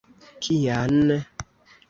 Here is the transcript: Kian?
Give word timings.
Kian? 0.43 0.97